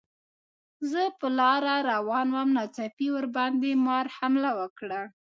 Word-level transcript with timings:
زه 0.91 1.01
په 1.19 1.27
لاره 1.39 1.75
روان 1.91 2.27
وم، 2.35 2.49
ناڅاپي 2.57 3.07
راباندې 3.23 3.71
مار 3.85 4.05
حمله 4.17 4.51
وکړه. 4.59 5.01